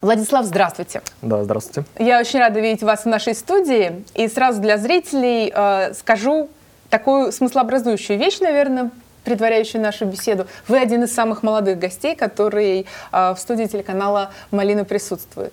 [0.00, 1.02] Владислав, здравствуйте.
[1.22, 1.84] Да, здравствуйте.
[1.98, 4.04] Я очень рада видеть вас в нашей студии.
[4.14, 6.48] И сразу для зрителей э, скажу
[6.88, 8.92] такую смыслообразующую вещь, наверное,
[9.24, 10.46] предваряющую нашу беседу.
[10.68, 15.52] Вы один из самых молодых гостей, который э, в студии телеканала «Малина» присутствует.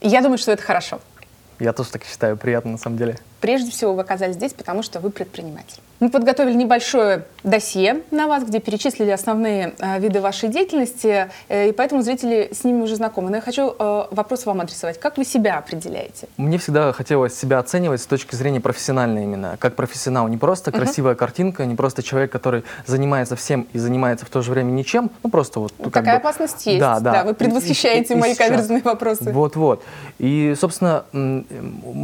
[0.00, 1.00] Я думаю, что это хорошо.
[1.58, 3.18] Я тоже так считаю, приятно на самом деле.
[3.42, 5.82] Прежде всего, вы оказались здесь, потому что вы предприниматель.
[6.02, 11.72] Мы подготовили небольшое досье на вас, где перечислили основные э, виды вашей деятельности, э, и
[11.72, 13.30] поэтому зрители с ними уже знакомы.
[13.30, 14.98] Но я хочу э, вопрос вам адресовать.
[14.98, 16.26] Как вы себя определяете?
[16.38, 20.26] Мне всегда хотелось себя оценивать с точки зрения профессиональной именно, как профессионал.
[20.26, 20.78] Не просто uh-huh.
[20.78, 25.08] красивая картинка, не просто человек, который занимается всем и занимается в то же время ничем,
[25.22, 25.72] ну просто вот...
[25.78, 26.20] Ну, такая бы...
[26.20, 26.80] опасность есть.
[26.80, 27.12] Да, да.
[27.12, 28.48] да вы предвосхищаете и, и, мои сейчас.
[28.48, 29.30] каверзные вопросы.
[29.30, 29.84] Вот-вот.
[30.18, 31.16] И, собственно, у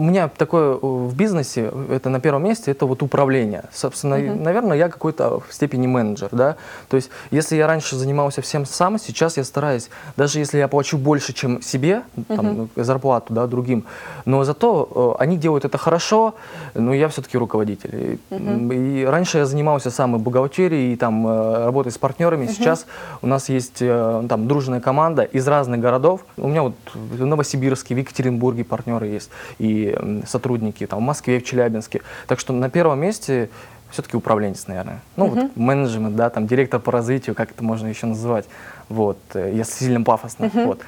[0.05, 4.43] меня такое в бизнесе, это на первом месте, это вот управление собственно, угу.
[4.43, 6.57] наверное, я какой-то в степени менеджер, да.
[6.89, 10.99] То есть, если я раньше занимался всем сам, сейчас я стараюсь, даже если я плачу
[10.99, 12.69] больше, чем себе, там, угу.
[12.77, 13.85] зарплату, да, другим,
[14.27, 16.35] но зато э, они делают это хорошо,
[16.75, 18.19] но я все-таки руководитель.
[18.31, 18.73] Угу.
[18.73, 22.45] И, и раньше я занимался сам и бухгалтерией, и там э, работой с партнерами.
[22.45, 22.53] Угу.
[22.53, 22.87] Сейчас
[23.23, 26.27] у нас есть э, там дружная команда из разных городов.
[26.37, 31.45] У меня вот в Новосибирске, в Екатеринбурге партнеры есть и сотрудники, там в Москве, в
[31.45, 32.03] Челябинске.
[32.27, 33.49] Так что на первом месте
[33.91, 35.01] все-таки управленец, наверное.
[35.17, 35.43] Ну, uh-huh.
[35.43, 38.47] вот менеджмент, да, там, директор по развитию, как это можно еще называть.
[38.89, 40.47] Вот, э, если сильно пафосно.
[40.47, 40.67] Uh-huh.
[40.67, 40.83] Вот.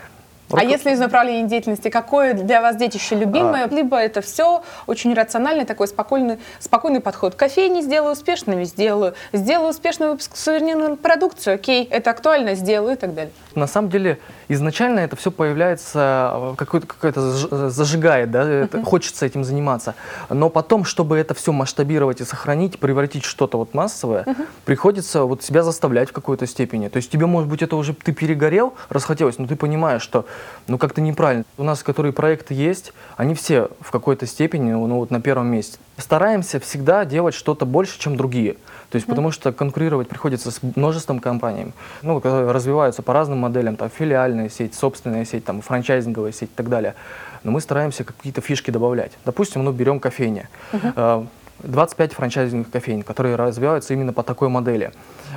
[0.52, 3.64] А если из направления деятельности, какое для вас детище любимое?
[3.64, 3.68] А...
[3.68, 7.34] Либо это все очень рациональный, такой спокойный, спокойный подход.
[7.34, 9.14] Кофейни сделаю успешными, сделаю.
[9.32, 13.32] Сделаю успешный выпуск сувенирной продукции, окей, это актуально, сделаю и так далее.
[13.54, 18.84] На самом деле, изначально это все появляется, э, какое-то, какое-то зажигает, да, это, uh-huh.
[18.84, 19.94] хочется этим заниматься.
[20.28, 24.46] Но потом, чтобы это все масштабировать и сохранить, превратить что-то вот массовое, uh-huh.
[24.64, 26.88] приходится вот себя заставлять в какой-то степени.
[26.88, 30.26] То есть тебе, может быть, это уже ты перегорел, расхотелось, но ты понимаешь, что
[30.66, 31.44] ну как-то неправильно.
[31.58, 35.78] У нас, которые проекты есть, они все в какой-то степени, ну вот на первом месте.
[36.00, 38.54] Стараемся всегда делать что-то больше, чем другие.
[38.90, 39.10] То есть, mm-hmm.
[39.10, 41.72] потому что конкурировать приходится с множеством компаний,
[42.02, 46.56] ну, которые развиваются по разным моделям, там, филиальная сеть, собственная сеть, там, франчайзинговая сеть и
[46.56, 46.94] так далее.
[47.44, 49.12] Но мы стараемся какие-то фишки добавлять.
[49.24, 50.48] Допустим, ну, берем кофейня.
[50.72, 51.26] Mm-hmm.
[51.62, 54.92] 25 франчайзинговых кофейн, которые развиваются именно по такой модели.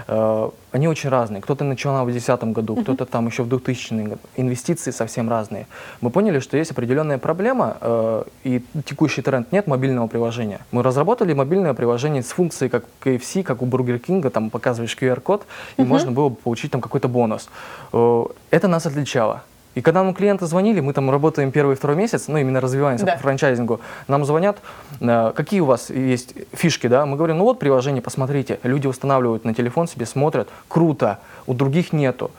[0.08, 1.42] Э, они очень разные.
[1.42, 4.20] Кто-то начинал в 2010 году, кто-то там еще в 2000 году.
[4.36, 5.68] Инвестиции совсем разные.
[6.02, 10.60] Мы поняли, что есть определенная проблема, э, и текущий тренд нет мобильного приложения.
[10.72, 15.46] Мы разработали мобильное приложение с функцией, как KFC, как у Burger King, там показываешь QR-код,
[15.78, 17.50] и можно было получить там какой-то бонус.
[17.94, 19.44] Э, это нас отличало.
[19.76, 23.06] И когда нам клиенты звонили, мы там работаем первый и второй месяц, ну именно развиваемся
[23.06, 23.14] да.
[23.14, 24.60] по франчайзингу, нам звонят,
[25.00, 29.46] э, какие у вас есть фишки, да, мы говорим, ну вот приложение, посмотрите, люди устанавливают
[29.46, 32.32] на телефон себе, смотрят, круто, у других нету.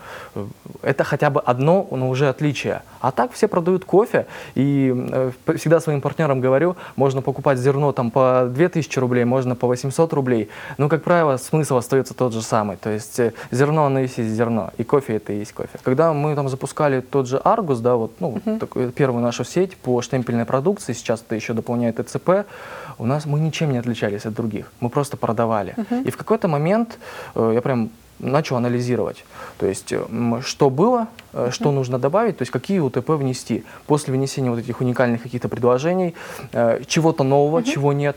[0.82, 2.82] Это хотя бы одно, но уже отличие.
[3.00, 8.10] А так все продают кофе, и э, всегда своим партнерам говорю, можно покупать зерно там
[8.10, 10.48] по 2000 рублей, можно по 800 рублей,
[10.78, 14.70] но, как правило, смысл остается тот же самый, то есть э, зерно, оно есть зерно,
[14.78, 15.78] и кофе это и есть кофе.
[15.82, 18.58] Когда мы там запускали тот же Argus, да, вот, ну, uh-huh.
[18.58, 22.46] такой, первую нашу сеть по штемпельной продукции, сейчас это еще дополняет ЭЦП,
[22.98, 25.74] у нас мы ничем не отличались от других, мы просто продавали.
[25.76, 26.04] Uh-huh.
[26.04, 26.98] И в какой-то момент
[27.34, 29.24] э, я прям начал анализировать,
[29.58, 30.04] то есть э,
[30.44, 31.50] что было, uh-huh.
[31.50, 36.14] что нужно добавить, то есть какие УТП внести после внесения вот этих уникальных каких-то предложений,
[36.52, 38.16] э, чего-то нового, чего нет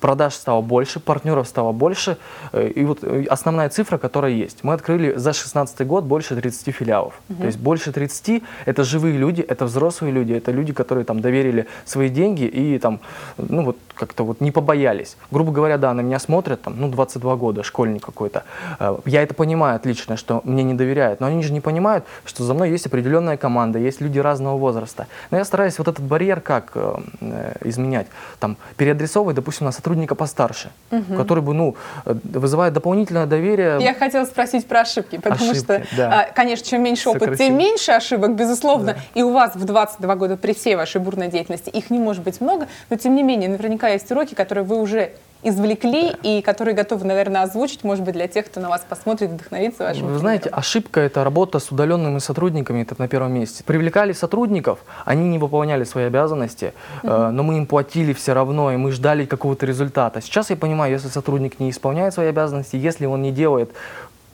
[0.00, 2.16] продаж стало больше, партнеров стало больше.
[2.52, 4.64] Э, и вот э, основная цифра, которая есть.
[4.64, 7.14] Мы открыли за 2016 год больше 30 филиалов.
[7.28, 7.40] Угу.
[7.40, 11.66] То есть больше 30– это живые люди, это взрослые люди, это люди, которые там доверили
[11.84, 13.00] свои деньги и там,
[13.36, 15.16] ну вот как-то вот не побоялись.
[15.30, 18.42] Грубо говоря, да, на меня смотрят, там, ну 22 года, школьник какой-то.
[18.80, 22.42] Э, я это понимаю отлично, что мне не доверяют, но они же не понимают, что
[22.42, 25.06] за мной есть определенная команда, есть люди разного возраста.
[25.30, 28.08] Но я стараюсь вот этот барьер как э, изменять?
[28.40, 31.14] Там, переадресовывать, допустим, на сотрудника постарше, угу.
[31.14, 33.78] который бы, ну, вызывает дополнительное доверие.
[33.80, 36.22] Я хотела спросить про ошибки, потому ошибки, что, да.
[36.22, 38.94] А, конечно, чем меньше опыт, тем меньше ошибок, безусловно.
[38.94, 38.98] Да.
[39.14, 42.40] И у вас в 22 года при всей вашей бурной деятельности их не может быть
[42.40, 45.12] много, но тем не менее, наверняка есть уроки, которые вы уже
[45.42, 46.18] извлекли да.
[46.22, 50.02] и которые готовы, наверное, озвучить, может быть, для тех, кто на вас посмотрит, вдохновится вашим
[50.02, 50.20] Вы примером.
[50.20, 53.64] знаете, ошибка– это работа с удаленными сотрудниками, это на первом месте.
[53.64, 56.72] Привлекали сотрудников, они не выполняли свои обязанности,
[57.02, 57.12] угу.
[57.12, 60.20] э, но мы им платили все равно, и мы ждали какого-то результата.
[60.20, 63.70] Сейчас я понимаю, если сотрудник не исполняет свои обязанности, если он не делает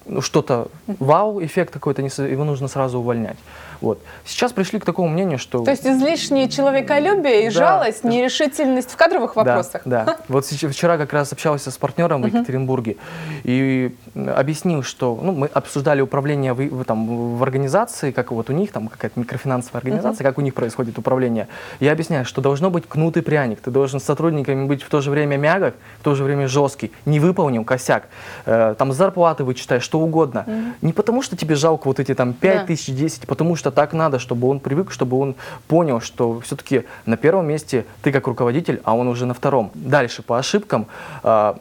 [0.09, 3.37] ну, что-то вау, эффект какой-то, его нужно сразу увольнять.
[3.81, 4.01] Вот.
[4.25, 5.63] Сейчас пришли к такому мнению, что...
[5.63, 7.51] То есть излишнее человеколюбие и да.
[7.51, 9.83] жалость, нерешительность в кадровых вопросах.
[9.85, 10.19] Да, да.
[10.29, 12.97] Вот вчера как раз общался с партнером в Екатеринбурге
[13.45, 13.95] и
[14.27, 18.73] объяснил, что ну, мы обсуждали управление в, в, там, в организации, как вот у них,
[18.73, 21.49] там какая-то микрофинансовая организация, как у них происходит управление.
[21.81, 23.61] Я объясняю, что должно быть кнут и пряник.
[23.61, 26.93] Ты должен с сотрудниками быть в то же время мягок, в то же время жесткий.
[27.07, 28.09] Не выполнил косяк.
[28.47, 30.47] Э, там зарплаты вычитаешь, что угодно.
[30.83, 32.65] Не потому, что тебе жалко вот эти там 5 да.
[32.65, 35.35] тысяч, 10, потому что так надо, чтобы он привык, чтобы он
[35.69, 39.71] понял, что все-таки на первом месте ты как руководитель, а он уже на втором.
[39.75, 40.87] Дальше по ошибкам.
[41.23, 41.55] Э,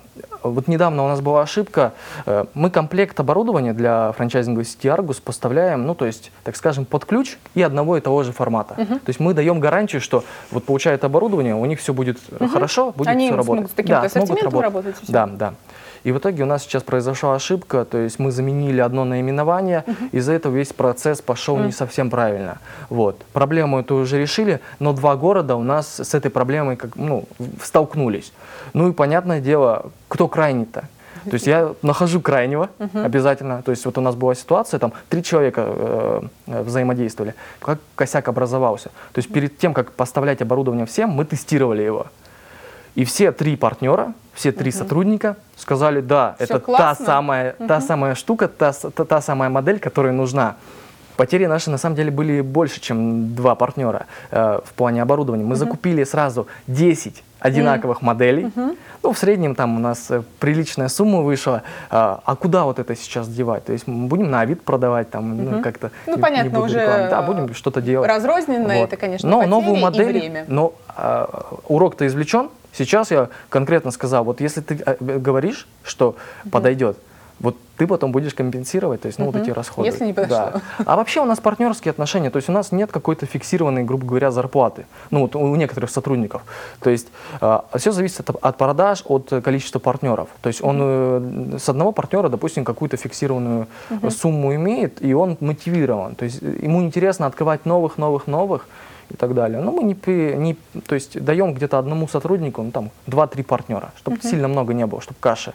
[0.43, 1.93] вот недавно у нас была ошибка.
[2.25, 7.05] Э, мы комплект оборудования для франчайзинговой сети Argus поставляем, ну, то есть, так скажем, под
[7.05, 8.75] ключ и одного и того же формата.
[8.77, 8.99] -huh.
[8.99, 12.47] То есть мы даем гарантию, что вот получает оборудование, у них все будет -huh.
[12.49, 13.53] хорошо, будет Они все работать.
[13.53, 14.73] Смогут с таким да, смогут работать.
[14.73, 15.53] работать да, да.
[16.03, 19.89] И в итоге у нас сейчас произошла ошибка, то есть мы заменили одно наименование, uh
[19.89, 20.09] -huh.
[20.11, 21.65] из-за этого весь процесс пошел uh -huh.
[21.65, 22.57] не совсем правильно.
[22.89, 23.15] Вот.
[23.33, 27.23] Проблему эту уже решили, но два города у нас с этой проблемой как, ну,
[27.63, 28.31] столкнулись.
[28.73, 30.81] Ну и понятное дело, кто крайний-то?
[31.25, 33.61] То есть я нахожу крайнего обязательно.
[33.61, 37.35] То есть вот у нас была ситуация, там три человека э, взаимодействовали.
[37.59, 38.89] Как косяк образовался?
[39.13, 42.07] То есть перед тем, как поставлять оборудование всем, мы тестировали его.
[42.95, 44.77] И все три партнера, все три угу.
[44.77, 47.67] сотрудника сказали, да, Все это та самая, угу.
[47.67, 50.55] та самая штука, та, та, та самая модель, которая нужна.
[51.15, 55.43] Потери наши на самом деле были больше, чем два партнера э, в плане оборудования.
[55.43, 55.59] Мы угу.
[55.59, 58.05] закупили сразу 10 одинаковых mm.
[58.05, 58.43] моделей.
[58.43, 58.77] Mm-hmm.
[59.03, 61.63] Ну, в среднем там у нас э, приличная сумма вышла.
[61.89, 63.65] А, а куда вот это сейчас девать?
[63.65, 65.49] То есть мы будем на вид продавать там, mm-hmm.
[65.55, 65.91] ну, как-то.
[66.05, 67.09] Ну, не, понятно, не уже рекламы.
[67.09, 68.09] Да, будем что-то делать.
[68.09, 68.83] Разрозненно вот.
[68.83, 70.45] это, конечно, Но новую модель, и время.
[70.47, 72.49] Но а, урок-то извлечен.
[72.73, 76.49] Сейчас я конкретно сказал, вот если ты э, говоришь, что mm-hmm.
[76.49, 76.97] подойдет,
[77.39, 79.37] вот ты потом будешь компенсировать, то есть, ну, угу.
[79.37, 79.87] вот эти расходы.
[79.87, 80.61] Если не подошло.
[80.79, 80.83] Да.
[80.85, 84.31] А вообще у нас партнерские отношения, то есть у нас нет какой-то фиксированной, грубо говоря,
[84.31, 86.41] зарплаты, ну, вот у некоторых сотрудников.
[86.79, 87.07] То есть
[87.39, 90.29] э, все зависит от, от продаж, от количества партнеров.
[90.41, 94.09] То есть он э, с одного партнера, допустим, какую-то фиксированную угу.
[94.09, 96.15] сумму имеет, и он мотивирован.
[96.15, 98.67] То есть ему интересно открывать новых, новых, новых
[99.09, 99.61] и так далее.
[99.61, 99.95] Но мы не,
[100.35, 100.57] не
[100.87, 104.27] то есть даем где-то одному сотруднику, ну, там, два-три партнера, чтобы угу.
[104.27, 105.53] сильно много не было, чтобы каши.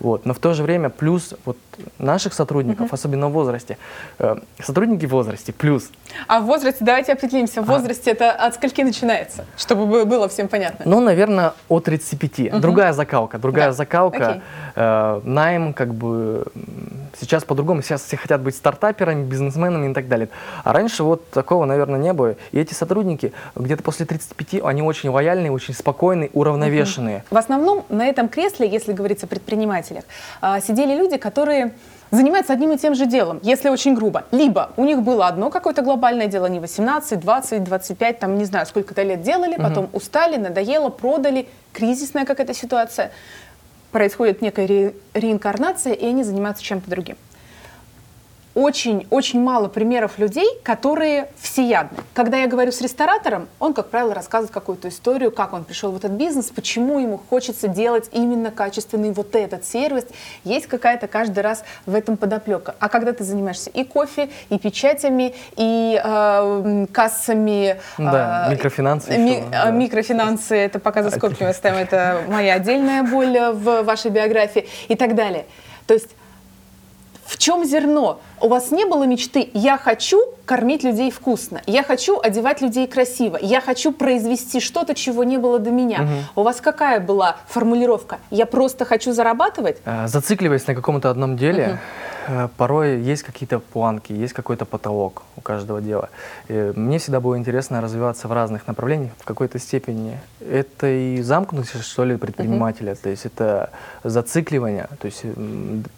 [0.00, 0.26] Вот.
[0.26, 1.56] Но в то же время плюс вот
[1.98, 2.94] наших сотрудников, uh-huh.
[2.94, 3.78] особенно в возрасте,
[4.18, 5.90] э, сотрудники в возрасте плюс.
[6.28, 8.14] А в возрасте, давайте определимся, в возрасте а.
[8.14, 10.84] это от скольки начинается, чтобы было всем понятно?
[10.86, 12.38] Ну, наверное, от 35.
[12.38, 12.60] Uh-huh.
[12.60, 13.72] Другая закалка, другая да.
[13.72, 14.42] закалка.
[14.74, 16.44] Э, найм, как бы,
[17.18, 20.28] сейчас по-другому, сейчас все хотят быть стартаперами, бизнесменами и так далее.
[20.64, 22.36] А раньше вот такого, наверное, не было.
[22.52, 27.24] И эти сотрудники где-то после 35, они очень лояльные, очень спокойные, уравновешенные.
[27.30, 30.04] В основном на этом кресле, если говорить о предпринимателях,
[30.40, 31.72] а, сидели люди, которые
[32.10, 34.24] занимаются одним и тем же делом, если очень грубо.
[34.30, 38.66] Либо у них было одно какое-то глобальное дело, они 18, 20, 25, там не знаю,
[38.66, 39.96] сколько-то лет делали, потом угу.
[39.98, 43.10] устали, надоело, продали, кризисная какая-то ситуация.
[43.96, 47.16] Происходит некая ре- реинкарнация, и они занимаются чем-то другим
[48.56, 51.98] очень-очень мало примеров людей, которые всеядны.
[52.14, 55.96] Когда я говорю с ресторатором, он, как правило, рассказывает какую-то историю, как он пришел в
[55.96, 60.06] этот бизнес, почему ему хочется делать именно качественный вот этот сервис.
[60.42, 62.74] Есть какая-то каждый раз в этом подоплека.
[62.80, 67.78] А когда ты занимаешься и кофе, и печатями, и э, кассами...
[67.98, 69.18] Да, э, микрофинансы.
[69.18, 69.70] Ми, еще, да.
[69.70, 75.14] Микрофинансы, это пока за скобками оставим, это моя отдельная боль в вашей биографии и так
[75.14, 75.44] далее.
[75.86, 76.08] То есть
[77.26, 78.20] в чем зерно?
[78.40, 83.38] У вас не было мечты «я хочу кормить людей вкусно», «я хочу одевать людей красиво»,
[83.40, 86.02] «я хочу произвести что-то, чего не было до меня».
[86.02, 86.40] Угу.
[86.40, 88.18] У вас какая была формулировка?
[88.30, 89.78] «Я просто хочу зарабатывать»?
[89.84, 92.15] А, зацикливаясь на каком-то одном деле, угу Э,
[92.56, 96.08] порой есть какие-то планки, есть какой-то потолок у каждого дела.
[96.48, 100.18] И мне всегда было интересно развиваться в разных направлениях в какой-то степени.
[100.40, 103.02] Это и замкнутость, что ли, предпринимателя, uh-huh.
[103.02, 103.70] то есть это
[104.04, 104.88] зацикливание.
[105.00, 105.24] То есть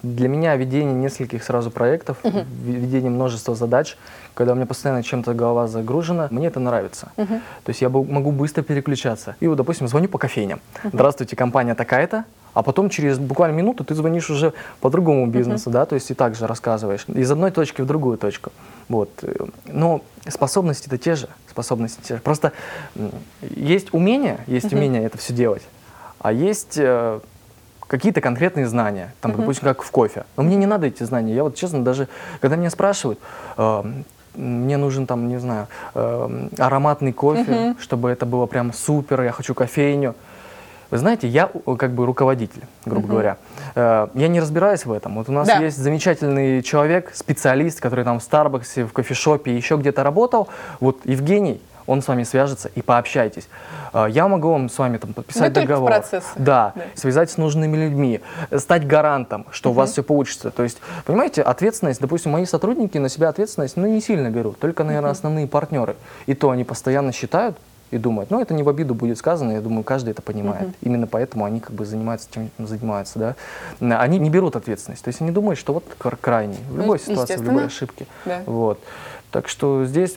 [0.02, 2.44] для меня ведение нескольких сразу проектов, uh-huh.
[2.64, 3.96] ведение множества задач,
[4.34, 7.10] когда у меня постоянно чем-то голова загружена, мне это нравится.
[7.16, 7.40] Uh-huh.
[7.64, 9.36] То есть я могу быстро переключаться.
[9.40, 10.60] И вот, допустим, звоню по кофейням.
[10.82, 10.90] Uh-huh.
[10.92, 12.24] Здравствуйте, компания такая-то,
[12.58, 15.74] а потом через буквально минуту ты звонишь уже по другому бизнесу, uh-huh.
[15.74, 18.50] да, то есть и также рассказываешь из одной точки в другую точку.
[18.88, 19.10] Вот.
[19.66, 22.20] Но способности-то те же, способности те же.
[22.20, 22.50] Просто
[23.42, 24.76] есть умение, есть uh-huh.
[24.76, 25.62] умение это все делать,
[26.18, 27.20] а есть э,
[27.86, 29.36] какие-то конкретные знания, там, uh-huh.
[29.36, 30.24] допустим, как в кофе.
[30.36, 31.36] Но мне не надо эти знания.
[31.36, 32.08] Я вот честно даже,
[32.40, 33.20] когда меня спрашивают,
[33.56, 33.84] э,
[34.34, 37.76] мне нужен там, не знаю, э, ароматный кофе, uh-huh.
[37.80, 40.16] чтобы это было прям супер, я хочу кофейню.
[40.90, 43.10] Вы знаете, я как бы руководитель, грубо uh-huh.
[43.10, 43.36] говоря.
[43.74, 45.16] Э, я не разбираюсь в этом.
[45.16, 45.58] Вот у нас да.
[45.58, 50.48] есть замечательный человек, специалист, который там в Старбаксе, в кофешопе, еще где-то работал.
[50.80, 53.48] Вот Евгений, он с вами свяжется и пообщайтесь.
[53.92, 55.90] Э, я могу вам с вами там подписать Вы договор.
[55.90, 56.24] Процесс.
[56.36, 58.22] Да, да, связать с нужными людьми,
[58.56, 59.72] стать гарантом, что uh-huh.
[59.72, 60.50] у вас все получится.
[60.50, 64.84] То есть, понимаете, ответственность, допустим, мои сотрудники на себя ответственность, ну, не сильно берут, только,
[64.84, 65.12] наверное, uh-huh.
[65.12, 65.96] основные партнеры.
[66.24, 67.58] И то они постоянно считают,
[67.90, 70.68] и думают, ну это не в обиду будет сказано, я думаю, каждый это понимает.
[70.68, 70.74] Uh-huh.
[70.82, 73.18] Именно поэтому они как бы занимаются тем, занимаются,
[73.80, 73.98] да.
[74.00, 75.84] Они не берут ответственность, то есть они думают, что вот
[76.20, 78.06] крайний в любой ну, ситуации, в любой ошибке.
[78.24, 78.42] Да.
[78.46, 78.80] Вот.
[79.30, 80.16] Так что здесь,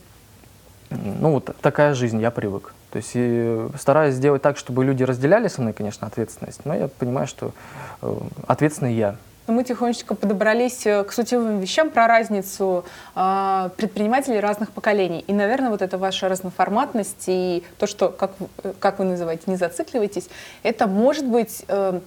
[0.89, 2.73] ну вот такая жизнь, я привык.
[2.91, 6.89] То есть и стараюсь сделать так, чтобы люди разделяли со мной, конечно, ответственность, но я
[6.89, 7.53] понимаю, что
[8.01, 9.15] э, ответственный я
[9.47, 15.23] мы тихонечко подобрались э, к сутевым вещам про разницу э, предпринимателей разных поколений.
[15.27, 18.31] И, наверное, вот эта ваша разноформатность и то, что, как,
[18.63, 20.29] э, как вы называете, не зацикливайтесь,
[20.63, 21.99] это может быть э,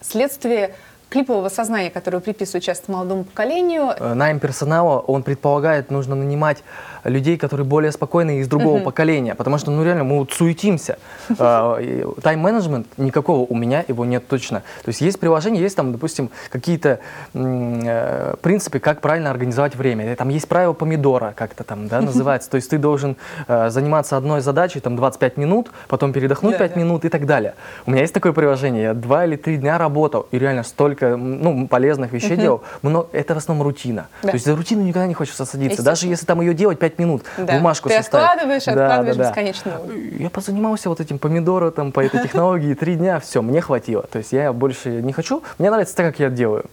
[0.00, 0.74] следствие
[1.10, 3.92] клипового сознания, которое приписывают часто молодому поколению.
[3.98, 6.62] Э, найм персонала, он предполагает, нужно нанимать
[7.04, 8.84] людей, которые более спокойные из другого uh-huh.
[8.84, 10.98] поколения, потому что, ну, реально, мы вот суетимся.
[11.42, 11.80] А,
[12.22, 14.60] тайм-менеджмент никакого у меня его нет точно.
[14.84, 17.00] То есть есть приложение, есть там, допустим, какие-то
[17.32, 20.14] э, принципы, как правильно организовать время.
[20.16, 22.50] Там есть правило помидора, как-то там, да, называется.
[22.50, 23.16] То есть ты должен
[23.48, 27.54] э, заниматься одной задачей, там, 25 минут, потом передохнуть 5 минут и так далее.
[27.86, 31.66] У меня есть такое приложение, я два или три дня работал, и реально столько, ну,
[31.66, 32.62] полезных вещей делал.
[32.82, 34.08] Но это в основном рутина.
[34.22, 35.82] То есть за рутину никогда не хочется садиться.
[35.82, 37.54] Даже если там ее делать 5 5 минут да.
[37.54, 38.24] бумажку Ты составить.
[38.24, 39.30] откладываешь, да, откладываешь да, да.
[39.30, 39.72] бесконечно.
[40.18, 44.02] Я позанимался вот этим помидором там, по этой технологии три дня, все, мне хватило.
[44.02, 45.42] То есть я больше не хочу.
[45.58, 46.64] Мне нравится так, как я делаю.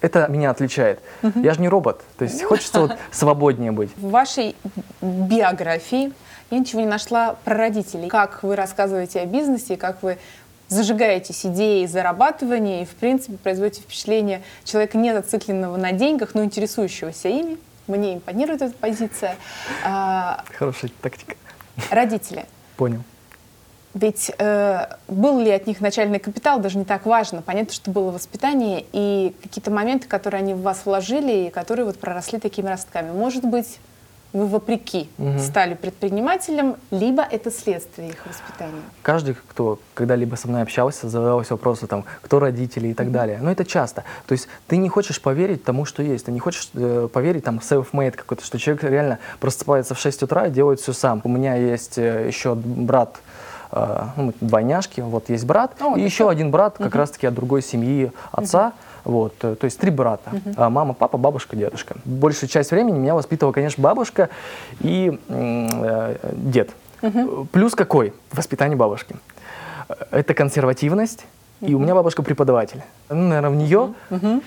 [0.00, 1.00] Это меня отличает.
[1.22, 2.02] Я же не робот.
[2.18, 3.90] То есть хочется вот свободнее быть.
[3.96, 4.54] В вашей
[5.00, 6.12] биографии
[6.50, 8.08] я ничего не нашла про родителей.
[8.08, 10.18] Как вы рассказываете о бизнесе, как вы
[10.72, 17.28] зажигаетесь идеей зарабатывания и, в принципе, производите впечатление человека не зацикленного на деньгах, но интересующегося
[17.28, 17.58] ими.
[17.86, 19.36] Мне импонирует эта позиция.
[19.84, 21.36] А, Хорошая тактика.
[21.90, 22.44] Родители.
[22.76, 23.02] Понял.
[23.94, 27.42] Ведь э, был ли от них начальный капитал, даже не так важно.
[27.42, 31.98] Понятно, что было воспитание и какие-то моменты, которые они в вас вложили и которые вот
[31.98, 33.10] проросли такими ростками.
[33.10, 33.78] Может быть,
[34.32, 35.38] вы вопреки угу.
[35.38, 38.82] стали предпринимателем, либо это следствие их воспитания?
[39.02, 43.14] Каждый, кто когда-либо со мной общался, задавался вопросом, там, кто родители и так угу.
[43.14, 43.38] далее.
[43.42, 44.04] Но это часто.
[44.26, 46.26] То есть ты не хочешь поверить тому, что есть.
[46.26, 50.46] Ты не хочешь э, поверить там self-made какой-то, что человек реально просыпается в 6 утра
[50.46, 51.20] и делает все сам.
[51.24, 53.20] У меня есть э, еще брат,
[54.16, 56.98] ну, двойняшки, вот есть брат, О, и еще один брат, как угу.
[56.98, 58.68] раз-таки от другой семьи отца.
[58.68, 58.74] Угу.
[59.04, 60.30] Вот, э, то есть три брата.
[60.30, 60.68] Uh-huh.
[60.68, 61.96] Мама, папа, бабушка, дедушка.
[62.04, 64.28] Большую часть времени меня воспитывала, конечно, бабушка
[64.80, 66.70] и э, дед.
[67.00, 67.46] Uh-huh.
[67.50, 68.12] Плюс какой?
[68.30, 69.16] Воспитание бабушки.
[70.10, 71.26] Это консервативность.
[71.62, 72.82] И у меня бабушка преподаватель.
[73.08, 73.94] Ну, наверное, в нее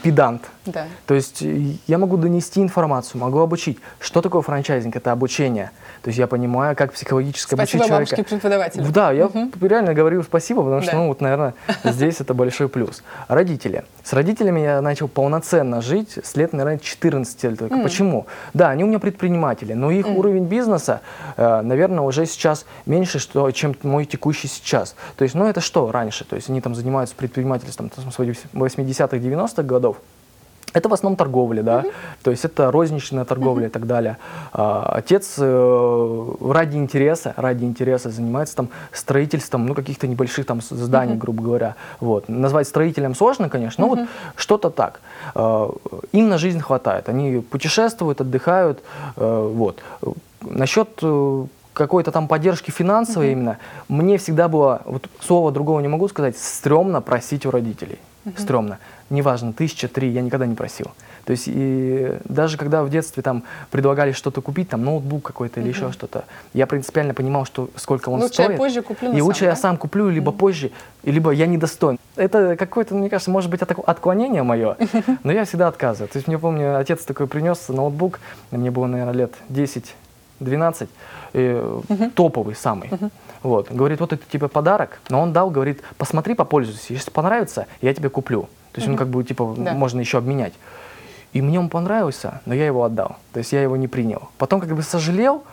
[0.03, 0.43] педант.
[0.65, 0.86] Да.
[1.05, 3.79] То есть я могу донести информацию, могу обучить.
[4.00, 4.95] Что такое франчайзинг?
[4.95, 5.72] Это обучение.
[6.01, 8.15] То есть я понимаю, как психологически спасибо обучить человека.
[8.15, 8.91] Спасибо преподавателю.
[8.91, 9.29] Да, я
[9.62, 11.53] реально говорю спасибо, потому что, ну, вот, наверное,
[11.84, 13.03] здесь это большой плюс.
[13.27, 13.86] Родители.
[14.03, 17.79] С родителями я начал полноценно жить с лет, наверное, 14 лет только.
[17.79, 18.25] Почему?
[18.53, 21.01] Да, они у меня предприниматели, но их уровень бизнеса,
[21.38, 24.95] э, наверное, уже сейчас меньше, что, чем мой текущий сейчас.
[25.17, 26.25] То есть, ну, это что раньше?
[26.25, 29.98] То есть они там занимаются предпринимательством там, с 80-х, 90-х годов.
[30.76, 31.94] Это в основном торговля, да, mm-hmm.
[32.22, 33.70] то есть это розничная торговля mm-hmm.
[33.70, 34.18] и так далее.
[34.52, 41.14] А, отец э, ради интереса, ради интереса занимается там строительством, ну, каких-то небольших там зданий,
[41.14, 41.18] mm-hmm.
[41.18, 41.76] грубо говоря.
[42.02, 42.28] Вот.
[42.28, 44.00] Назвать строителем сложно, конечно, но mm-hmm.
[44.00, 45.00] вот что-то так.
[45.34, 45.72] А,
[46.12, 47.08] им на жизнь хватает.
[47.08, 48.84] Они путешествуют, отдыхают,
[49.16, 49.82] а, вот.
[50.42, 53.32] Насчет э, какой-то там поддержки финансовой mm-hmm.
[53.32, 58.00] именно, мне всегда было, вот слова другого не могу сказать, стрёмно просить у родителей.
[58.25, 58.41] Mm-hmm.
[58.41, 58.79] Стрёмно
[59.10, 60.91] неважно, тысяча, три, я никогда не просил.
[61.25, 65.70] То есть и даже когда в детстве там предлагали что-то купить, там ноутбук какой-то или
[65.70, 68.50] еще что-то, я принципиально понимал, что сколько он лучше стоит.
[68.50, 69.60] Лучше я позже куплю И лучше сам, я да?
[69.60, 70.38] сам куплю, либо mm-hmm.
[70.38, 70.72] позже,
[71.03, 71.98] либо я недостоин.
[72.15, 74.77] Это какое-то, мне кажется, может быть отклонение мое,
[75.24, 76.10] но я всегда отказываю.
[76.10, 78.20] То есть мне помню, отец такой принес ноутбук,
[78.51, 79.34] мне было, наверное, лет
[80.39, 80.88] 10-12,
[81.34, 82.12] uh-huh.
[82.12, 82.89] топовый самый.
[82.89, 83.12] Uh-huh.
[83.44, 83.72] Вот.
[83.72, 88.10] Говорит, вот это тебе подарок, но он дал, говорит, посмотри, попользуйся, если понравится, я тебе
[88.10, 88.50] куплю.
[88.72, 88.92] То есть mm-hmm.
[88.92, 89.74] он как бы типа да.
[89.74, 90.54] можно еще обменять.
[91.32, 93.18] И мне он понравился, но я его отдал.
[93.34, 94.30] То есть я его не принял.
[94.38, 95.44] Потом как бы сожалел,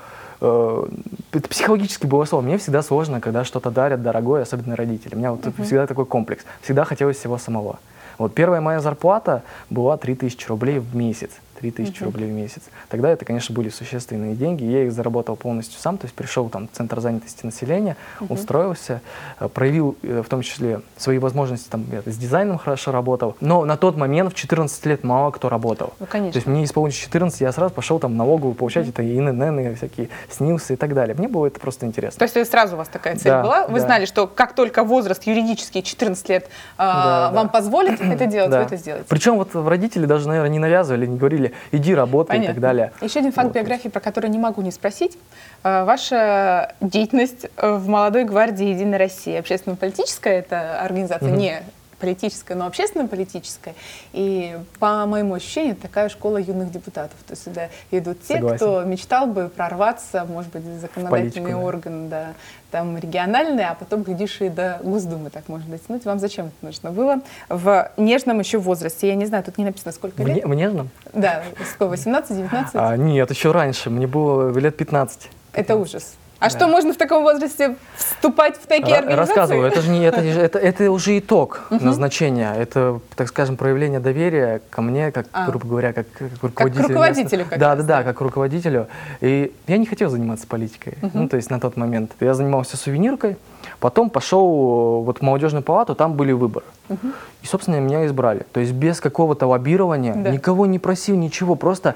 [0.41, 0.87] э,
[1.33, 2.49] это психологически было сложно.
[2.49, 5.15] Мне всегда сложно, когда что-то дарят дорогое, особенно родители.
[5.15, 5.65] У меня вот uh-huh.
[5.65, 6.45] всегда такой комплекс.
[6.62, 7.79] Всегда хотелось всего самого.
[8.19, 11.31] Вот первая моя зарплата была 3000 рублей в месяц.
[11.71, 12.62] Тысячи рублей в месяц.
[12.88, 14.64] Тогда это, конечно, были существенные деньги.
[14.64, 17.97] Я их заработал полностью сам, то есть пришел там в Центр занятости населения,
[18.28, 19.00] устроился,
[19.40, 23.37] э, проявил в том числе свои возможности, там, я с дизайном хорошо работал.
[23.40, 25.95] Но на тот момент в 14 лет мало кто работал.
[26.00, 26.33] Ну, конечно.
[26.33, 30.75] То есть мне исполнилось 14, я сразу пошел там налоговую получать это ИНН, всякие СНИЛСы
[30.75, 31.14] и так далее.
[31.16, 32.26] Мне было это просто интересно.
[32.26, 33.66] То есть сразу у вас такая цель да, была?
[33.66, 33.87] Вы да.
[33.87, 37.52] знали, что как только возраст юридический 14 лет э, да, вам да.
[37.52, 38.59] позволит это делать, да.
[38.59, 39.07] вы это сделаете?
[39.09, 42.51] Причем вот родители даже, наверное, не навязывали, не говорили, иди работай Понятно.
[42.51, 42.93] и так далее.
[43.01, 43.55] Еще один факт вот.
[43.55, 45.19] биографии, про который не могу не спросить.
[45.65, 51.37] Э, ваша деятельность в молодой гвардии «Единая Россия», общественно-политическая это организация, угу.
[51.37, 51.63] не
[52.03, 53.77] политическое, но общественно-политическое.
[54.13, 57.17] И по моему ощущению, такая школа юных депутатов.
[57.29, 58.57] То есть сюда идут те, Согласен.
[58.57, 62.33] кто мечтал бы прорваться, может быть, в законодательный в орган, да,
[62.73, 66.05] там региональный, а потом, глядишь, и до Госдумы так можно дотянуть.
[66.05, 67.21] Вам зачем это нужно было?
[67.49, 69.07] В нежном еще возрасте.
[69.07, 70.45] Я не знаю, тут не написано, сколько лет.
[70.45, 70.91] В, в нежном?
[71.13, 72.71] Да, сколько, 18-19?
[72.75, 75.21] А, нет, еще раньше, мне было лет 15.
[75.21, 75.29] 15.
[75.53, 76.15] Это ужас.
[76.43, 76.51] А да.
[76.51, 79.29] что можно в таком возрасте вступать в такие организации?
[79.29, 84.61] Рассказываю, это же не это, это, это уже итог назначения, это, так скажем, проявление доверия
[84.71, 85.47] ко мне, как, а.
[85.47, 86.83] грубо говоря, как, как руководителю.
[86.83, 88.89] Как руководителю, как Да, да, да, как руководителю.
[89.21, 91.11] И я не хотел заниматься политикой, угу.
[91.15, 92.11] ну, то есть на тот момент.
[92.19, 93.37] Я занимался сувениркой,
[93.79, 96.67] потом пошел вот в молодежную палату, там были выборы.
[96.89, 97.09] Угу.
[97.43, 98.47] И, собственно, меня избрали.
[98.53, 100.31] То есть без какого-то лоббирования, да.
[100.31, 101.95] никого не просил, ничего, просто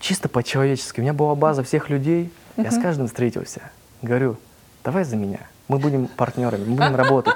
[0.00, 0.98] чисто по-человечески.
[0.98, 3.60] У меня была база всех людей, я с каждым встретился.
[4.02, 4.36] Говорю,
[4.84, 5.40] давай за меня.
[5.68, 7.34] Мы будем партнерами, мы будем работать.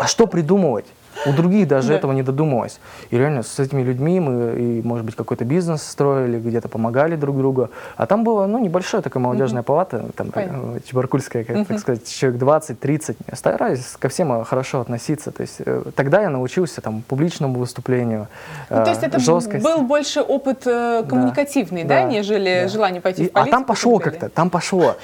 [0.00, 0.86] А что придумывать?
[1.26, 1.94] У других даже да.
[1.94, 2.80] этого не додумалось.
[3.10, 7.36] И реально с этими людьми мы, и, может быть, какой-то бизнес строили, где-то помогали друг
[7.36, 7.70] другу.
[7.96, 9.66] А там была, ну, небольшая такая молодежная mm-hmm.
[9.66, 11.64] палата, там, э, чебаркульская, как, mm-hmm.
[11.64, 13.16] так сказать, человек 20-30.
[13.30, 15.32] Я стараюсь ко всем хорошо относиться.
[15.32, 18.28] То есть э, тогда я научился там публичному выступлению,
[18.70, 19.64] ну, То есть это жесткости.
[19.64, 22.68] был больше опыт э, коммуникативный, да, да, да нежели да.
[22.68, 23.56] желание пойти и, в политику?
[23.56, 24.96] А там пошло как-то, там пошло.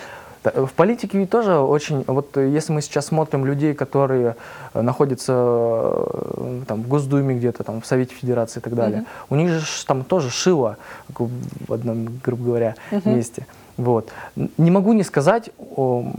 [0.44, 4.36] В политике ведь тоже очень, вот если мы сейчас смотрим людей, которые
[4.74, 9.26] э, находятся э, там, в Госдуме где-то, там, в Совете Федерации и так далее, mm-hmm.
[9.30, 10.76] у них же там тоже шило
[11.08, 13.14] в одном, грубо говоря, mm-hmm.
[13.14, 13.46] месте.
[13.78, 14.10] Вот.
[14.36, 16.12] Не могу не сказать о,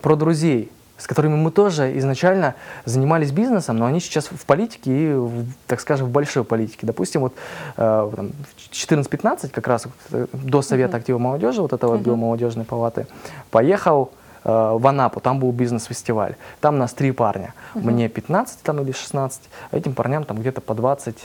[0.00, 0.70] про друзей
[1.02, 2.54] с которыми мы тоже изначально
[2.84, 5.20] занимались бизнесом, но они сейчас в политике и,
[5.66, 6.86] так скажем, в большой политике.
[6.86, 7.34] Допустим, вот
[7.76, 8.28] э,
[8.70, 11.00] 14-15, как раз э, до Совета uh-huh.
[11.00, 12.14] актива молодежи, вот этого uh-huh.
[12.14, 13.08] молодежной палаты,
[13.50, 14.12] поехал
[14.44, 16.36] э, в Анапу, там был бизнес-фестиваль.
[16.60, 17.52] Там нас три парня.
[17.74, 17.80] Uh-huh.
[17.82, 19.40] Мне 15 там, или 16,
[19.72, 21.16] а этим парням там где-то по 20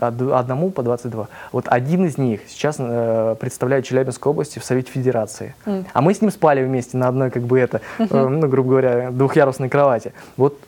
[0.00, 1.28] одному по 22.
[1.52, 5.54] Вот один из них сейчас э, представляет Челябинскую область в Совете Федерации.
[5.64, 5.86] Mm.
[5.92, 9.10] А мы с ним спали вместе на одной, как бы это, э, ну, грубо говоря,
[9.10, 10.12] двухъярусной кровати.
[10.36, 10.58] Вот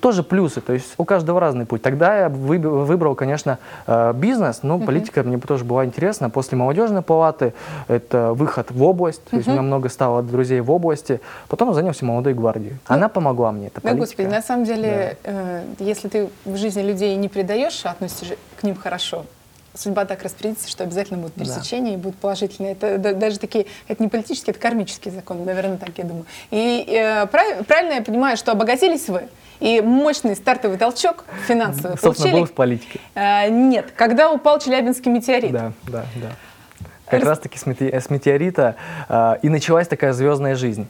[0.00, 1.82] тоже плюсы, то есть у каждого разный путь.
[1.82, 4.84] Тогда я выбрал, конечно, э, бизнес, но uh-huh.
[4.84, 6.30] политика мне тоже была интересна.
[6.30, 7.54] После молодежной палаты
[7.88, 9.30] это выход в область, uh-huh.
[9.30, 11.20] то есть у меня много стало друзей в области.
[11.48, 12.74] Потом занялся молодой гвардией.
[12.88, 15.30] Ну, Она помогла мне, это Да, господи, на самом деле, да.
[15.30, 19.24] э, если ты в жизни людей не предаешь, а относишься к ним хорошо,
[19.74, 21.94] судьба так распорядится, что обязательно будут пересечения да.
[21.94, 22.72] и будут положительные.
[22.72, 26.26] Это да, даже такие, это не политические, это кармические законы, наверное, так я думаю.
[26.50, 29.28] И э, прав, правильно я понимаю, что обогатились вы,
[29.60, 33.00] и мощный стартовый толчок финансовый Собственно, был в политике.
[33.14, 35.52] А, нет, когда упал Челябинский метеорит.
[35.52, 36.30] Да, да, да.
[37.06, 37.28] Как Рас...
[37.30, 38.00] раз таки с, мете...
[38.00, 38.76] с метеорита
[39.08, 40.86] а, и началась такая звездная жизнь.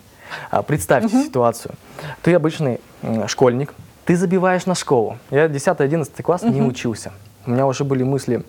[0.51, 1.25] А, представьте угу.
[1.25, 1.75] ситуацию.
[2.23, 3.75] Ты обычный м, школьник,
[4.05, 5.19] ты забиваешь на школу.
[5.31, 6.53] Я 10-11 класс угу.
[6.53, 7.13] не учился.
[7.47, 8.43] У меня уже были мысли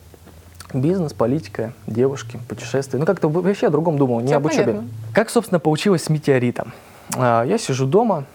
[0.74, 3.00] бизнес, политика, девушки, путешествия.
[3.00, 4.66] Ну, как-то вообще о другом думал, не Все об учебе.
[4.66, 4.88] Понятно.
[5.14, 6.74] Как, собственно, получилось с метеоритом?
[7.16, 8.26] А, я сижу дома,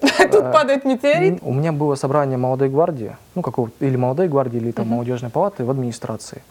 [0.30, 1.38] Тут э, падает метеорит?
[1.42, 5.64] У меня было собрание молодой гвардии, ну, какого или молодой гвардии, или там молодежной палаты
[5.64, 6.42] в администрации.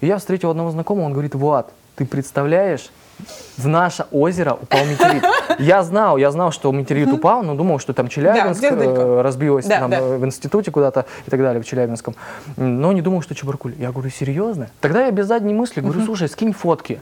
[0.00, 2.90] И я встретил одного знакомого, он говорит, Влад, ты представляешь,
[3.56, 5.22] в наше озеро упал метеорит.
[5.58, 9.66] Я знал, я знал, что метеорит упал, но думал, что там Челябинск да, э, разбилось
[9.66, 10.00] да, там, да.
[10.00, 12.14] в институте куда-то и так далее, в Челябинском.
[12.56, 13.74] Но не думал, что Чебаркуль.
[13.76, 14.70] Я говорю, серьезно?
[14.80, 17.00] Тогда я без задней мысли говорю, слушай, скинь фотки.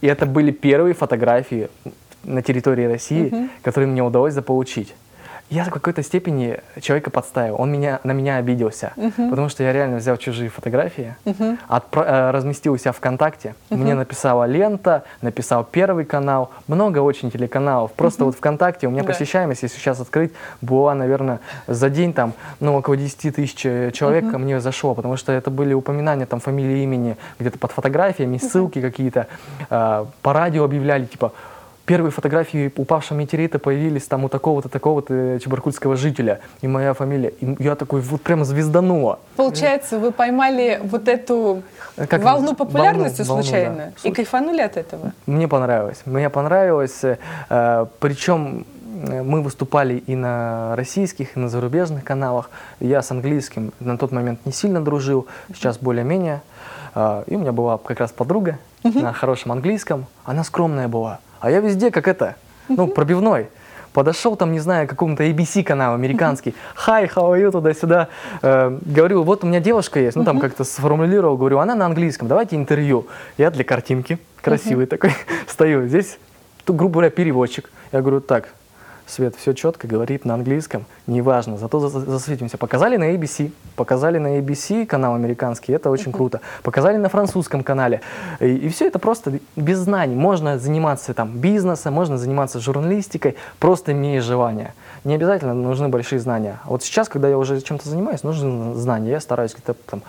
[0.00, 1.68] И это были первые фотографии
[2.24, 4.94] на территории России, которые мне удалось заполучить
[5.50, 7.56] я в какой-то степени человека подставил.
[7.60, 9.30] Он меня, на меня обиделся, uh-huh.
[9.30, 11.58] потому что я реально взял чужие фотографии, uh-huh.
[11.68, 13.54] отпро- э, разместил у себя ВКонтакте.
[13.70, 13.76] Uh-huh.
[13.76, 17.92] Мне написала лента, написал Первый канал, много очень телеканалов.
[17.92, 18.26] Просто uh-huh.
[18.26, 19.08] вот ВКонтакте у меня да.
[19.08, 24.32] посещаемость, если сейчас открыть, была, наверное, за день там, ну, около 10 тысяч человек uh-huh.
[24.32, 28.78] ко мне зашло, потому что это были упоминания там фамилии, имени, где-то под фотографиями, ссылки
[28.78, 28.82] uh-huh.
[28.82, 29.28] какие-то.
[29.70, 31.32] Э, по радио объявляли, типа,
[31.86, 37.28] первые фотографии упавшего метеорита появились там у такого-то, такого-то чебаркульского жителя, и моя фамилия.
[37.40, 39.20] И я такой, вот прямо звездануло.
[39.36, 41.62] Получается, вы поймали вот эту
[41.96, 44.08] как волну популярности волну, случайно волну, да.
[44.08, 45.12] и кайфанули от этого?
[45.26, 46.02] Мне понравилось.
[46.04, 47.02] Мне понравилось.
[47.48, 48.66] Э, причем
[49.08, 52.50] э, мы выступали и на российских, и на зарубежных каналах.
[52.80, 56.42] Я с английским на тот момент не сильно дружил, сейчас более-менее.
[56.94, 60.06] Э, и у меня была как раз подруга на хорошем английском.
[60.24, 61.20] Она скромная была.
[61.46, 62.34] А я везде как это,
[62.68, 63.46] ну, пробивной.
[63.92, 66.56] Подошел там, не знаю, к какому-то ABC канал американский.
[66.88, 68.08] Hi, how are you, туда-сюда.
[68.42, 70.16] Э, говорю, вот у меня девушка есть.
[70.16, 73.06] Ну, там как-то сформулировал, говорю, она на английском, давайте интервью.
[73.38, 75.12] Я для картинки, красивый такой,
[75.46, 75.86] стою.
[75.86, 76.18] Здесь,
[76.66, 77.70] грубо говоря, переводчик.
[77.92, 78.48] Я говорю, так,
[79.06, 82.58] Свет все четко говорит на английском, неважно, зато засветимся.
[82.58, 86.40] Показали на ABC, показали на ABC канал американский, это очень круто.
[86.64, 88.00] Показали на французском канале.
[88.40, 90.16] И, и все это просто без знаний.
[90.16, 94.74] Можно заниматься там бизнесом, можно заниматься журналистикой, просто имея желание.
[95.04, 96.58] Не обязательно нужны большие знания.
[96.64, 99.10] Вот сейчас, когда я уже чем-то занимаюсь, нужны знания.
[99.10, 100.02] Я стараюсь где-то там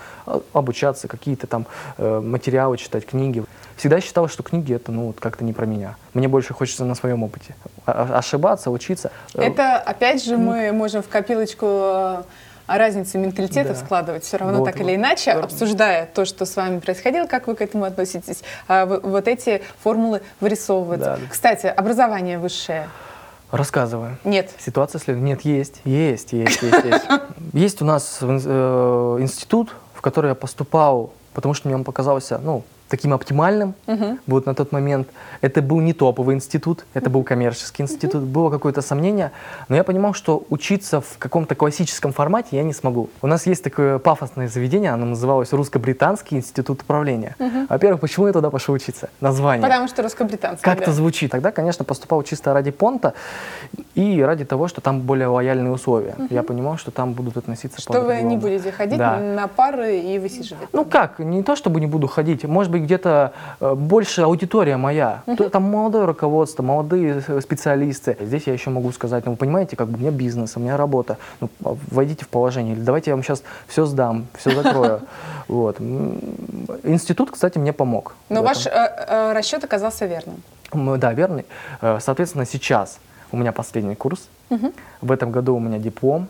[0.54, 1.68] обучаться, какие-то там
[2.00, 3.44] э, материалы читать, книги.
[3.78, 5.96] Всегда считал, что книги это ну вот как-то не про меня.
[6.14, 9.12] Мне больше хочется на своем опыте ошибаться, учиться.
[9.34, 12.24] Это опять же мы можем в копилочку э,
[12.68, 13.76] разницы менталитета да.
[13.76, 15.44] складывать все равно вот, так или иначе, да.
[15.44, 20.22] обсуждая то, что с вами происходило, как вы к этому относитесь, а вот эти формулы
[20.40, 21.00] вырисовывать.
[21.00, 21.22] Да, да.
[21.30, 22.90] Кстати, образование высшее.
[23.52, 24.18] Рассказываю.
[24.24, 24.50] Нет.
[24.60, 25.24] Ситуация следует.
[25.24, 27.06] Нет, есть, есть, есть, есть, есть.
[27.54, 32.64] Есть у нас э, институт, в который я поступал, потому что мне он показался, ну,
[32.90, 34.20] таким оптимальным uh-huh.
[34.28, 35.08] вот на тот момент.
[35.42, 38.26] Это был не топовый институт, это был коммерческий институт, uh-huh.
[38.26, 39.32] было какое-то сомнение,
[39.70, 43.10] но я понимал, что учиться в каком-то классическом формате я не смогу.
[43.22, 47.36] У нас есть такое пафосное заведение, оно называлось Русско-британский институт управления.
[47.40, 47.68] Uh-huh.
[47.70, 49.10] Во-первых, почему я туда пошел учиться?
[49.22, 49.62] Название.
[49.62, 50.64] Потому что русско-британский.
[50.64, 50.92] Как-то да.
[50.92, 51.32] звучит.
[51.32, 53.14] Тогда, конечно, поступал чисто ради понта
[53.96, 56.16] и ради того, что там более лояльные условия.
[56.18, 56.28] Uh-huh.
[56.30, 59.18] Я понимал, что там будут относиться Что вы не будете ходить да.
[59.18, 60.70] на пары и высиживать.
[60.74, 64.78] Ну как, не то чтобы не буду ходить, может быть, быть, где-то э, больше аудитория
[64.78, 65.24] моя.
[65.26, 65.50] Uh-huh.
[65.50, 68.18] Там молодое руководство, молодые э, специалисты.
[68.20, 70.78] Здесь я еще могу сказать, ну, вы понимаете, как бы у меня бизнес, у меня
[70.78, 71.18] работа.
[71.42, 72.76] Ну, войдите в положение.
[72.76, 75.02] Или давайте я вам сейчас все сдам, все закрою.
[75.48, 75.80] Вот.
[76.84, 78.16] Институт, кстати, мне помог.
[78.30, 80.44] Но ваш э, расчет оказался верным.
[80.74, 81.46] Да, верный.
[82.00, 83.00] Соответственно, сейчас
[83.32, 84.28] у меня последний курс.
[84.50, 84.74] Угу.
[85.02, 86.28] В этом году у меня диплом.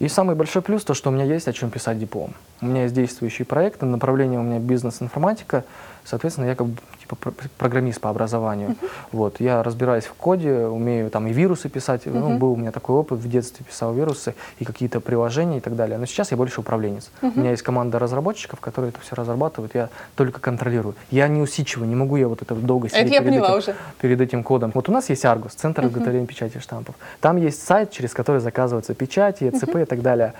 [0.00, 2.34] И самый большой плюс то, что у меня есть о чем писать диплом.
[2.60, 5.64] У меня есть действующие проекты, направление у меня бизнес-информатика,
[6.04, 7.16] соответственно, я как бы типа
[7.56, 8.70] программист по образованию.
[8.70, 8.90] Uh-huh.
[9.12, 12.18] Вот, я разбираюсь в коде, умею там и вирусы писать, uh-huh.
[12.18, 15.76] ну, был у меня такой опыт, в детстве писал вирусы и какие-то приложения и так
[15.76, 15.98] далее.
[15.98, 17.10] Но сейчас я больше управленец.
[17.22, 17.32] Uh-huh.
[17.34, 20.94] У меня есть команда разработчиков, которые это все разрабатывают, я только контролирую.
[21.10, 23.74] Я не усидчиваю, не могу я вот это долго сидеть это перед, этим, уже.
[24.00, 24.72] перед этим кодом.
[24.74, 25.88] Вот у нас есть Argus, центр uh-huh.
[25.88, 26.96] изготовления печати штампов.
[27.20, 29.82] Там есть сайт, через который заказываются печати, ЕЦП uh-huh.
[29.82, 30.34] и так далее.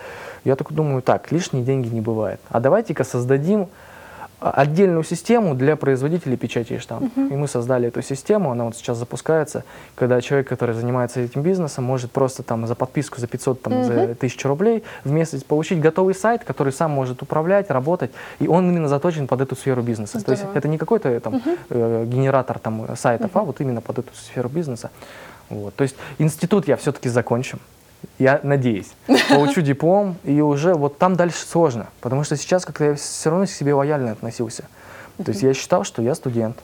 [0.44, 2.40] Я только думаю, так, лишние деньги не бывает.
[2.48, 3.68] А давайте-ка создадим
[4.40, 7.10] отдельную систему для производителей печати и штампов.
[7.16, 7.32] Uh-huh.
[7.32, 9.64] И мы создали эту систему, она вот сейчас запускается,
[9.96, 13.84] когда человек, который занимается этим бизнесом, может просто там за подписку за 500, там, uh-huh.
[13.84, 18.70] за 1000 рублей в месяц получить готовый сайт, который сам может управлять, работать, и он
[18.70, 20.20] именно заточен под эту сферу бизнеса.
[20.20, 20.36] Здорово.
[20.36, 21.58] То есть это не какой-то там uh-huh.
[21.70, 23.40] э, генератор там сайтов, uh-huh.
[23.40, 24.90] а вот именно под эту сферу бизнеса.
[25.50, 25.74] Вот.
[25.74, 27.58] То есть институт я все-таки закончу
[28.18, 28.90] я надеюсь,
[29.28, 33.46] получу диплом, и уже вот там дальше сложно, потому что сейчас как-то я все равно
[33.46, 34.64] к себе лояльно относился.
[35.24, 36.58] То есть я считал, что я студент,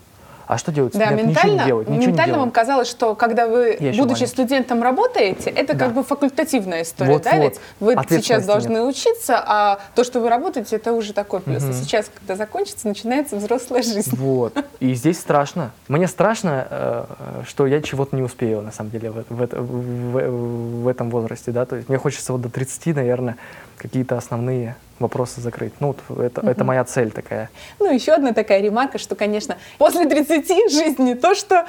[0.47, 0.93] а что делать?
[0.95, 4.83] Да, Нет, ментально, ничего делать, ничего ментально вам казалось, что когда вы, Я будучи студентом,
[4.83, 5.87] работаете, это да.
[5.87, 7.37] как бы факультативная история, вот, да?
[7.37, 7.43] Вот.
[7.81, 8.83] Ведь вы сейчас должны нет.
[8.85, 11.63] учиться, а то, что вы работаете, это уже такой плюс.
[11.63, 11.71] Угу.
[11.71, 14.15] А сейчас, когда закончится, начинается взрослая жизнь.
[14.17, 14.57] Вот.
[14.81, 15.73] И здесь страшно.
[15.89, 17.05] Мне страшно, э,
[17.47, 21.65] что я чего-то не успею, на самом деле, в, в, в, в этом возрасте, да.
[21.65, 23.37] То есть мне хочется вот до 30, наверное,
[23.77, 25.73] какие-то основные вопросы закрыть.
[25.81, 26.49] Ну, вот это, угу.
[26.49, 27.51] это моя цель такая.
[27.79, 31.67] Ну, еще одна такая ремарка, что, конечно, после 30 жизнь не то, что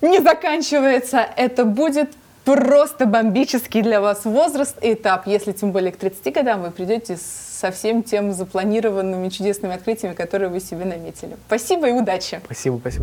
[0.00, 2.10] не заканчивается, это будет
[2.44, 7.16] просто бомбический для вас возраст и этап, если тем более к 30 годам вы придете
[7.16, 11.36] со всем тем запланированными чудесными открытиями, которые вы себе наметили.
[11.46, 12.40] Спасибо и удачи.
[12.44, 13.00] Спасибо, спасибо.